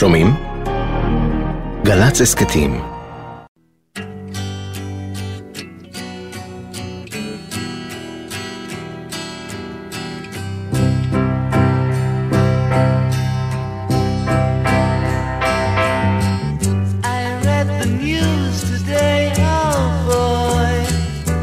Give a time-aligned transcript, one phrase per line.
[0.00, 0.34] שומעים?
[1.84, 2.80] גל"צ הסכתים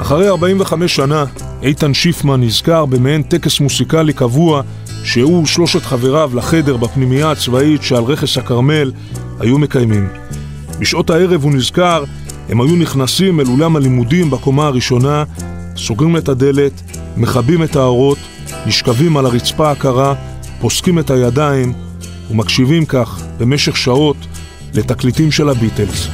[0.01, 1.25] אחרי 45 שנה,
[1.63, 4.61] איתן שיפמן נזכר במעין טקס מוסיקלי קבוע
[5.07, 8.91] שהוא ושלושת חבריו לחדר בפנימייה הצבאית שעל רכס הכרמל
[9.39, 10.07] היו מקיימים.
[10.79, 12.03] בשעות הערב הוא נזכר,
[12.49, 15.23] הם היו נכנסים אל אולם הלימודים בקומה הראשונה,
[15.77, 16.71] סוגרים את הדלת,
[17.17, 18.17] מכבים את האורות,
[18.65, 20.13] נשכבים על הרצפה הקרה,
[20.59, 21.73] פוסקים את הידיים
[22.31, 24.17] ומקשיבים כך במשך שעות
[24.73, 26.07] לתקליטים של הביטלס.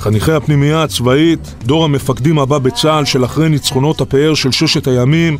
[0.00, 5.38] חניכי הפנימייה הצבאית, דור המפקדים הבא בצה"ל של אחרי ניצחונות הפאר של ששת הימים,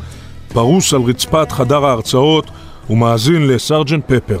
[0.53, 2.51] פרוס על רצפת חדר ההרצאות
[2.89, 4.37] ומאזין לסרג'נט פפר.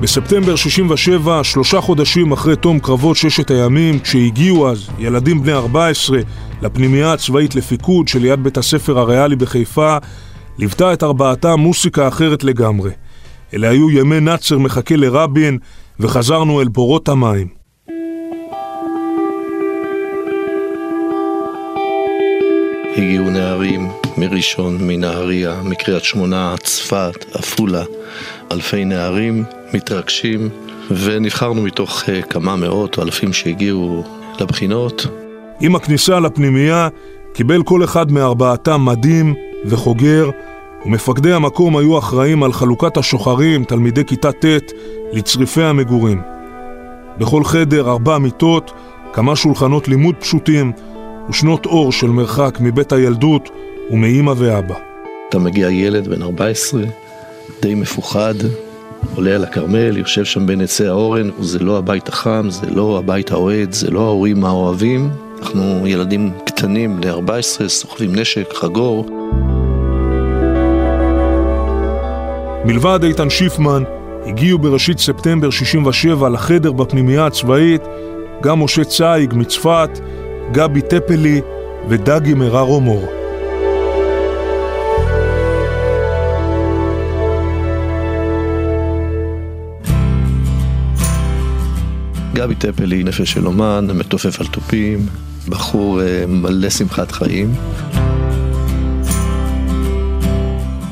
[0.00, 6.18] בספטמבר 67, שלושה חודשים אחרי תום קרבות ששת הימים, כשהגיעו אז ילדים בני 14
[6.62, 9.96] לפנימייה הצבאית לפיקוד שליד בית הספר הריאלי בחיפה,
[10.58, 12.90] ליוותה את ארבעתם מוסיקה אחרת לגמרי.
[13.54, 15.58] אלה היו ימי נאצר מחכה לרבין,
[16.00, 17.46] וחזרנו אל בורות המים.
[22.96, 27.84] הגיעו נערים מראשון, מנהריה, מקריית שמונה, צפת, עפולה,
[28.52, 30.48] אלפי נערים מתרגשים,
[30.90, 34.04] ונבחרנו מתוך uh, כמה מאות או אלפים שהגיעו
[34.40, 35.06] לבחינות.
[35.60, 36.88] עם הכניסה לפנימייה
[37.34, 40.30] קיבל כל אחד מארבעתם מדים וחוגר,
[40.86, 44.72] ומפקדי המקום היו אחראים על חלוקת השוחרים, תלמידי כיתה ט',
[45.12, 46.22] לצריפי המגורים.
[47.18, 48.72] בכל חדר ארבע מיטות,
[49.12, 50.72] כמה שולחנות לימוד פשוטים,
[51.30, 53.50] ושנות אור של מרחק מבית הילדות
[53.90, 54.74] ומאימא ואבא.
[55.28, 56.82] אתה מגיע ילד בן 14,
[57.62, 58.34] די מפוחד,
[59.14, 63.30] עולה על הכרמל, יושב שם בין עצי האורן, זה לא הבית החם, זה לא הבית
[63.30, 65.10] האוהד, זה לא ההורים האוהבים.
[65.42, 69.06] אנחנו ילדים קטנים, בני 14, סוחבים נשק, חגור.
[72.66, 73.82] מלבד איתן שיפמן,
[74.26, 77.82] הגיעו בראשית ספטמבר 67 לחדר בפנימייה הצבאית
[78.42, 79.90] גם משה צייג מצפת,
[80.52, 81.40] גבי טפלי
[81.88, 83.06] ודגי מררו מור.
[92.34, 95.06] גבי טפלי, נפש של אומן, מתופף על תופים,
[95.48, 97.54] בחור אה, מלא שמחת חיים.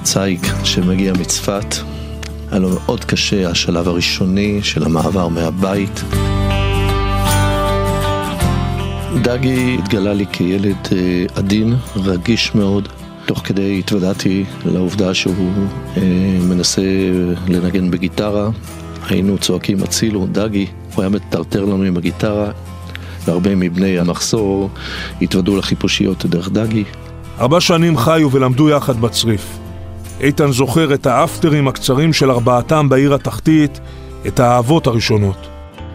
[0.04, 1.75] צייק שמגיע מצפת,
[2.50, 6.04] היה לו מאוד קשה השלב הראשוני של המעבר מהבית.
[9.22, 12.88] דגי התגלה לי כילד אה, עדין, רגיש מאוד.
[13.26, 15.53] תוך כדי התוודעתי לעובדה שהוא
[15.97, 16.03] אה,
[16.41, 16.82] מנסה
[17.48, 18.48] לנגן בגיטרה.
[19.09, 22.50] היינו צועקים הצילו, דגי, הוא היה מטרטר לנו עם הגיטרה,
[23.25, 24.70] והרבה מבני המחסור
[25.22, 26.84] התוודעו לחיפושיות דרך דגי.
[27.41, 29.63] ארבע שנים חיו ולמדו יחד בצריף.
[30.20, 33.80] איתן זוכר את האפטרים הקצרים של ארבעתם בעיר התחתית,
[34.26, 35.36] את האהבות הראשונות.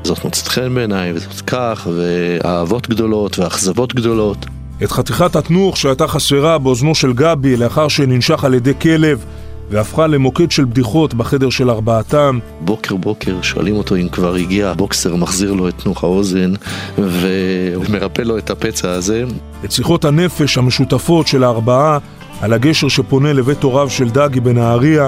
[0.03, 4.45] זאת מוצאת חן בעיניי, וזאת כך, ואהבות גדולות ואכזבות גדולות.
[4.83, 9.25] את חתיכת התנוך שהייתה חסרה באוזנו של גבי לאחר שננשך על ידי כלב
[9.69, 12.39] והפכה למוקד של בדיחות בחדר של ארבעתם.
[12.61, 16.53] בוקר בוקר שואלים אותו אם כבר הגיע, הבוקסר מחזיר לו את תנוך האוזן
[16.97, 19.23] ומרפא לו את הפצע הזה.
[19.65, 21.97] את שיחות הנפש המשותפות של הארבעה
[22.41, 25.07] על הגשר שפונה לבית הוריו של דגי בנהריה,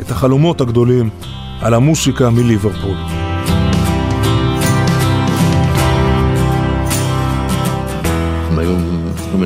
[0.00, 1.10] את החלומות הגדולים
[1.60, 2.96] על המוסיקה מליברפול.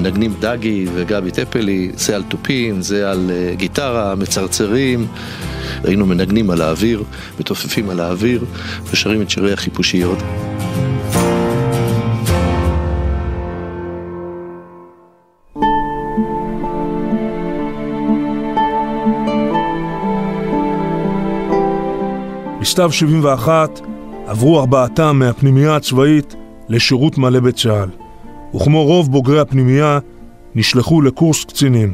[0.04, 5.06] מנגנים דגי וגבי טפלי, זה על תופים, זה על uh, גיטרה, מצרצרים.
[5.84, 7.02] היינו מנגנים על האוויר,
[7.40, 8.44] מתופפים על האוויר
[8.90, 10.18] ושרים את שירי החיפושיות.
[22.64, 23.80] בסתיו 71
[24.26, 26.34] עברו ארבעתם מהפנימייה הצבאית
[26.68, 27.88] לשירות מלא בצה"ל,
[28.54, 29.98] וכמו רוב בוגרי הפנימייה,
[30.54, 31.92] נשלחו לקורס קצינים.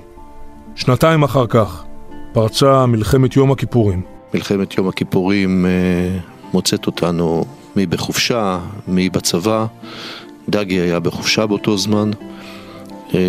[0.75, 1.85] שנתיים אחר כך
[2.33, 4.03] פרצה מלחמת יום הכיפורים.
[4.35, 5.71] מלחמת יום הכיפורים אה,
[6.53, 7.45] מוצאת אותנו
[7.77, 8.59] מי בחופשה,
[8.89, 9.67] מי בצבא.
[10.49, 12.11] דגי היה בחופשה באותו זמן.
[13.15, 13.21] אה,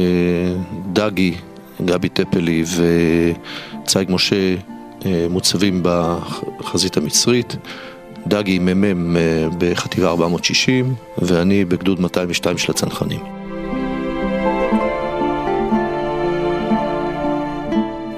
[0.94, 1.36] דגי,
[1.86, 2.64] גבי טפלי
[3.84, 4.56] וצייג משה
[5.30, 7.56] מוצבים בחזית המצרית,
[8.27, 13.19] דגי מ"מ אה, בחטיבה 460 ואני בגדוד 202 של הצנחנים.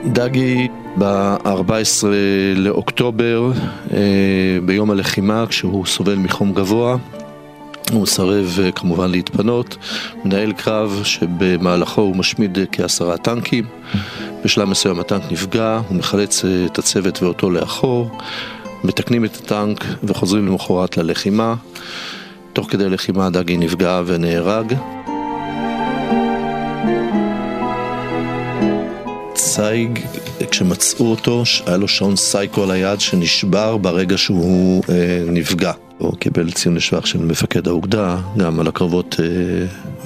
[0.06, 2.08] דגי ב-14
[2.56, 3.52] לאוקטובר,
[3.94, 3.98] אה,
[4.66, 6.98] ביום הלחימה, כשהוא סובל מחום גבוה,
[7.92, 9.78] הוא מסרב אה, כמובן להתפנות,
[10.26, 13.66] מנהל קרב שבמהלכו הוא משמיד כעשרה טנקים,
[14.44, 18.18] בשלב מסוים הטנק נפגע, הוא מחלץ אה, את הצוות ואותו לאחור,
[18.84, 21.56] מתקנים את הטנק וחוזרים למחרת ללחימה.
[22.54, 24.74] תוך כדי לחימה דגי נפגע ונהרג.
[29.34, 30.00] צייג,
[30.52, 35.72] כשמצאו אותו, היה לו שעון סייקו על היד שנשבר ברגע שהוא אה, נפגע.
[35.98, 39.26] הוא קיבל ציון לשבח של מפקד האוגדה, גם על הקרבות אה,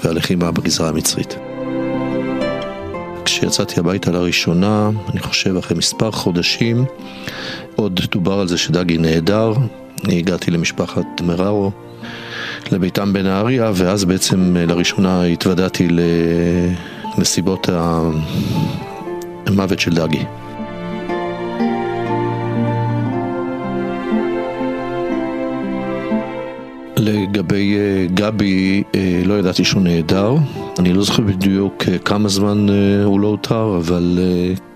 [0.04, 1.47] והלחימה בגזרה המצרית.
[3.40, 6.86] כשיצאתי הביתה לראשונה, אני חושב אחרי מספר חודשים,
[7.76, 9.54] עוד דובר על זה שדגי נהדר.
[10.06, 11.72] אני הגעתי למשפחת מררו,
[12.72, 15.88] לביתם בנהריה, ואז בעצם אה, לראשונה התוודעתי
[17.18, 17.70] לנסיבות
[19.48, 20.24] המוות של דגי.
[27.08, 30.36] לגבי אה, גבי, אה, לא ידעתי שהוא נהדר.
[30.80, 32.68] אני לא זוכר בדיוק כמה זמן
[33.04, 34.20] הוא לא אותר, אבל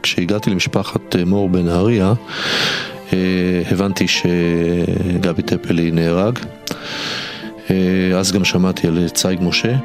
[0.03, 2.13] כשהגעתי למשפחת מור בנהריה,
[3.71, 6.39] הבנתי שגבי טפלי נהרג.
[7.69, 9.75] אה, אז גם שמעתי על צייג משה.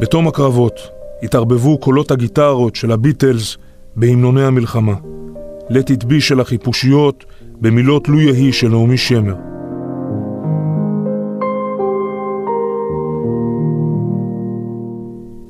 [0.00, 0.80] בתום הקרבות
[1.22, 3.56] התערבבו קולות הגיטרות של הביטלס
[3.96, 4.94] בהמנוני המלחמה.
[5.68, 7.24] let it be של החיפושיות
[7.60, 9.34] במילות לו יהי של נעמי שמר.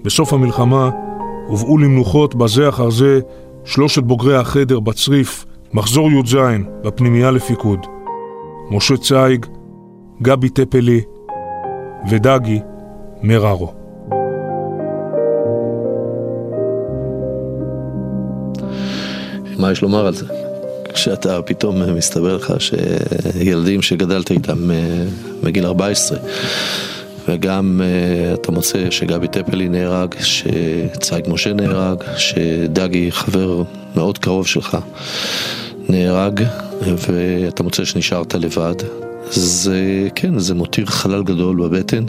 [0.04, 0.90] בסוף המלחמה
[1.46, 3.20] הובאו למנוחות בזה אחר זה
[3.64, 6.36] שלושת בוגרי החדר בצריף, מחזור י"ז,
[6.84, 7.86] בפנימייה לפיקוד.
[8.70, 9.46] משה צייג,
[10.22, 11.00] גבי טפלי
[12.10, 12.60] ודגי
[13.22, 13.77] מררו.
[19.58, 20.24] מה יש לומר על זה?
[20.94, 24.76] כשאתה פתאום מסתבר לך שילדים שגדלת איתם אה,
[25.42, 26.18] מגיל 14
[27.28, 33.62] וגם uh, אתה מוצא שגבי טפלי נהרג, שצייג משה נהרג, שדגי, חבר
[33.96, 34.76] מאוד קרוב שלך,
[35.88, 36.42] נהרג,
[36.80, 38.74] ואתה מוצא שנשארת לבד.
[39.30, 42.04] זה, כן, זה מותיר חלל גדול בבטן.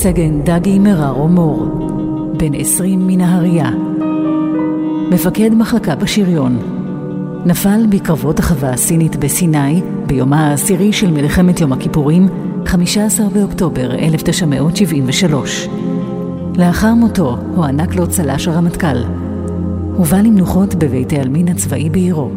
[0.00, 1.66] סגן דגי מררו מור,
[2.36, 3.70] בן עשרים מנהריה,
[5.10, 6.58] מפקד מחלקה בשריון.
[7.46, 12.28] נפל בקרבות החווה הסינית בסיני ביומה העשירי של מלחמת יום הכיפורים,
[12.66, 15.68] 15 באוקטובר 1973.
[16.58, 19.04] לאחר מותו הוענק לו צל"ש הרמטכ"ל.
[19.96, 22.30] הובא למנוחות בבית העלמין הצבאי בעירו.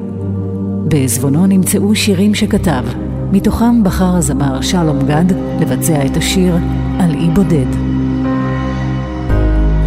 [0.86, 2.84] בעזבונו נמצאו שירים שכתב,
[3.32, 5.26] מתוכם בחר הזמר שלום גד
[5.60, 6.56] לבצע את השיר
[7.00, 7.66] "על בודד".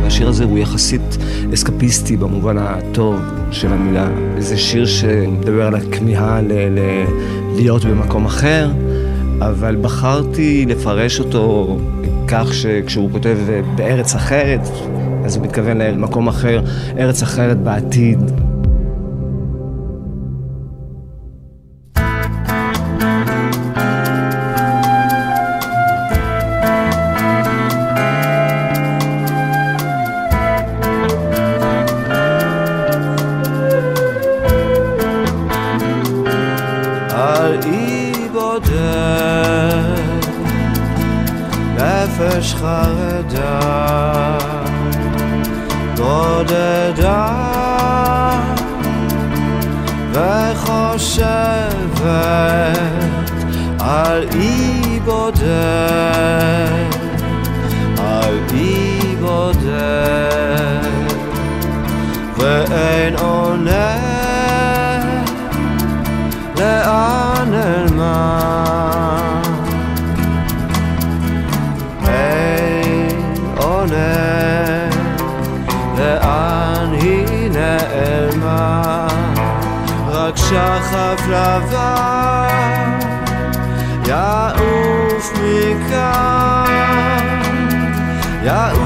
[0.06, 1.16] השיר הזה הוא יחסית
[1.54, 3.16] אסקפיסטי במובן הטוב
[3.50, 4.08] של המילה.
[4.38, 7.04] זה שיר שמדבר על הכמיהה ל- ל-
[7.56, 8.70] להיות במקום אחר,
[9.40, 11.78] אבל בחרתי לפרש אותו
[12.28, 13.36] כך שכשהוא כותב
[13.76, 14.68] בארץ אחרת,
[15.24, 16.62] אז הוא מתכוון למקום אחר,
[16.98, 18.18] ארץ אחרת בעתיד.
[42.33, 42.49] שחף
[85.44, 87.26] יעוף מכאן,
[88.44, 88.84] יעוף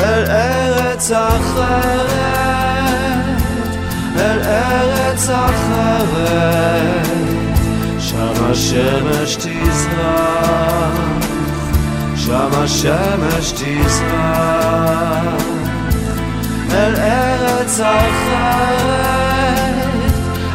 [0.00, 2.12] אל ארץ אחרת,
[4.16, 6.62] אל ארץ אחרת
[8.52, 10.98] השמש תזרח,
[12.16, 15.24] שם השמש תזרח,
[16.70, 18.92] אל ארץ אחרת,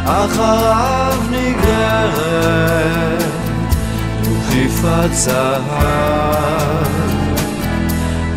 [0.04, 1.07] אחריו
[4.68, 5.64] דוכיפת זהב,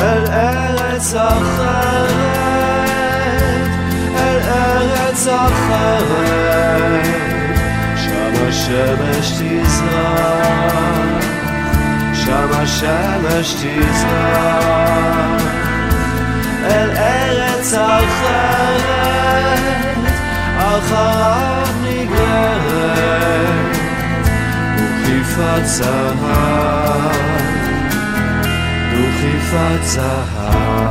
[0.00, 2.14] אל ארץ אחרת,
[4.16, 7.06] אל ארץ אחרת,
[7.96, 10.44] שם השמש תזרח,
[12.14, 14.94] שם השמש תזרח.
[16.64, 19.23] אל ארץ אחרת,
[20.78, 23.76] אחריו נגררת,
[24.76, 26.24] וכיפת זהב,
[28.92, 30.83] וכיפת זהב.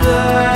[0.00, 0.47] other